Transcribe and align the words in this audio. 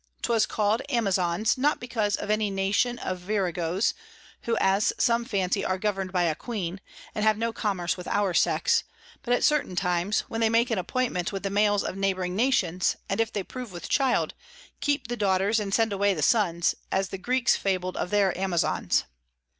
'Twas 0.23 0.47
call'd 0.47 0.81
Amazons, 0.89 1.59
not 1.59 1.79
because 1.79 2.15
of 2.15 2.31
any 2.31 2.49
Nation 2.49 2.97
of 2.97 3.19
Virago's, 3.19 3.93
who 4.45 4.57
as 4.59 4.91
some 4.97 5.23
fancy 5.25 5.63
are 5.63 5.77
govern'd 5.77 6.11
by 6.11 6.23
a 6.23 6.33
Queen, 6.33 6.81
and 7.13 7.23
have 7.23 7.37
no 7.37 7.53
Commerce 7.53 7.97
with 7.97 8.07
our 8.07 8.33
Sex; 8.33 8.83
but 9.21 9.31
at 9.31 9.43
certain 9.43 9.75
times, 9.75 10.21
when 10.21 10.41
they 10.41 10.49
make 10.49 10.71
an 10.71 10.79
Appointment 10.79 11.31
with 11.31 11.43
the 11.43 11.51
Males 11.51 11.83
of 11.83 11.97
neighbouring 11.97 12.35
Nations, 12.35 12.95
and 13.09 13.21
if 13.21 13.31
they 13.31 13.43
prove 13.43 13.71
with 13.71 13.89
Child, 13.89 14.33
keep 14.79 15.05
the 15.07 15.15
Daughters 15.15 15.59
and 15.59 15.71
send 15.71 15.93
away 15.93 16.15
the 16.15 16.23
Sons, 16.23 16.73
as 16.91 17.09
the 17.09 17.19
Greeks 17.19 17.55
fabled 17.55 17.95
of 17.95 18.09
their 18.09 18.35
Amazons. 18.35 19.03